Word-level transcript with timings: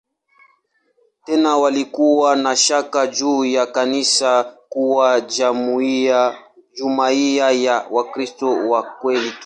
Tena 1.25 1.57
walikuwa 1.57 2.35
na 2.35 2.55
shaka 2.55 3.07
juu 3.07 3.45
ya 3.45 3.65
kanisa 3.65 4.53
kuwa 4.69 5.21
jumuiya 5.21 6.41
ya 7.51 7.85
"Wakristo 7.91 8.69
wa 8.69 8.83
kweli 8.83 9.31
tu". 9.31 9.37